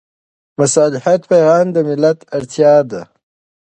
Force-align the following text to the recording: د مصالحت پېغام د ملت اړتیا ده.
د 0.03 0.03
مصالحت 0.59 1.21
پېغام 1.31 1.65
د 1.73 1.77
ملت 1.87 2.19
اړتیا 2.35 2.73
ده. 2.91 3.01